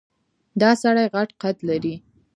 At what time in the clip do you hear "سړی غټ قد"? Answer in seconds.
0.81-1.57